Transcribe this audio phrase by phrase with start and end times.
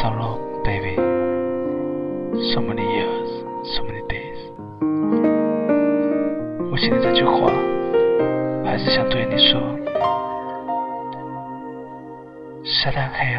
[0.00, 0.94] so long, baby.
[2.52, 3.28] So many years,
[3.74, 4.38] so many days.
[6.70, 7.52] 我心里这句话，
[8.64, 9.60] 还是想对你说。
[12.64, 13.34] 沙滩黑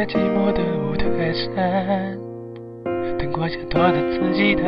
[0.00, 1.52] 在寂寞的舞台上，
[3.18, 4.62] 灯光下躲着自己的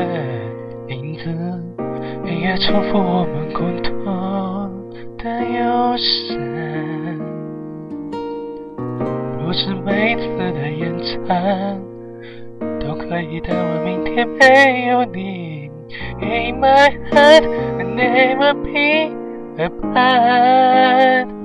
[0.89, 1.31] 影子，
[2.27, 3.95] 音乐重复我们共同
[5.17, 6.37] 的忧伤。
[9.39, 11.81] 不是每次的演唱
[12.79, 15.71] 都可以，但我明天没有你
[16.21, 19.17] ，In my heart I never be
[19.57, 21.42] apart。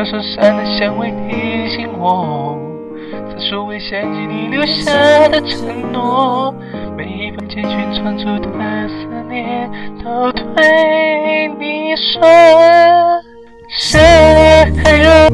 [0.00, 2.56] 残留受伤的香味提醒我，
[3.28, 6.54] 在数位相机里留下的承诺，
[6.96, 8.48] 每一封简讯传出的
[8.88, 8.94] 思
[9.28, 9.70] 念，
[10.02, 12.22] 都对你说。
[13.68, 13.98] 是
[14.82, 15.28] 黑热。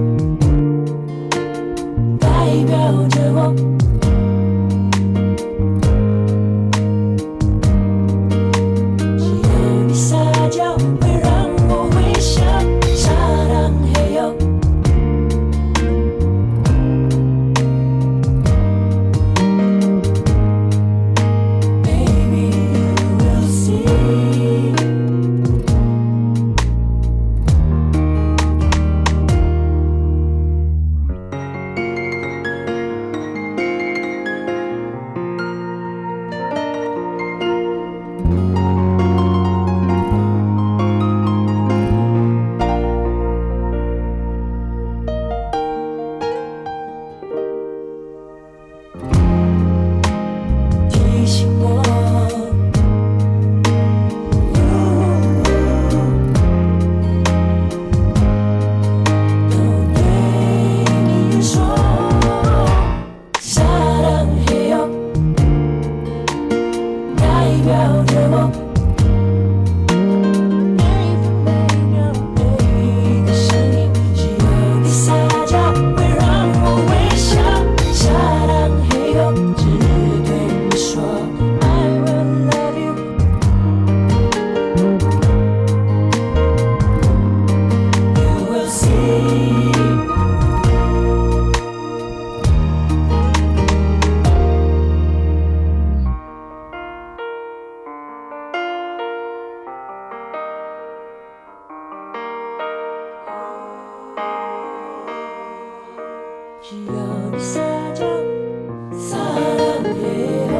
[2.18, 2.28] 代
[2.66, 2.76] 表
[3.08, 3.54] 着我。
[67.66, 68.65] 代表着我。
[106.72, 108.02] 연사적
[108.98, 110.55] 사랑해.